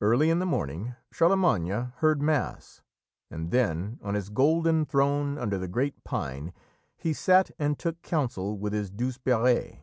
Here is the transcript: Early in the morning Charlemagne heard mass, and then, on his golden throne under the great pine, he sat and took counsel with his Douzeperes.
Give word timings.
Early 0.00 0.30
in 0.30 0.38
the 0.38 0.46
morning 0.46 0.94
Charlemagne 1.12 1.92
heard 1.96 2.22
mass, 2.22 2.80
and 3.30 3.50
then, 3.50 3.98
on 4.02 4.14
his 4.14 4.30
golden 4.30 4.86
throne 4.86 5.36
under 5.36 5.58
the 5.58 5.68
great 5.68 6.02
pine, 6.04 6.54
he 6.96 7.12
sat 7.12 7.50
and 7.58 7.78
took 7.78 8.00
counsel 8.00 8.56
with 8.56 8.72
his 8.72 8.90
Douzeperes. 8.90 9.80